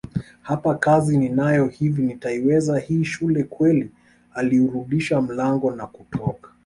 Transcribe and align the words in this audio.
Hapa 0.41 0.75
kazi 0.75 1.17
ninayo 1.17 1.67
hivi 1.67 2.01
nitaiweza 2.01 2.79
hii 2.79 3.03
shule 3.03 3.43
kweli 3.43 3.91
Aliurudisha 4.33 5.21
mlango 5.21 5.71
na 5.71 5.87
kutoka 5.87 6.51